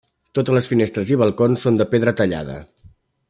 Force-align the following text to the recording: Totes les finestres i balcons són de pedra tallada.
Totes 0.37 0.55
les 0.57 0.69
finestres 0.71 1.11
i 1.15 1.19
balcons 1.25 1.67
són 1.67 1.77
de 1.81 1.87
pedra 1.93 2.17
tallada. 2.23 2.57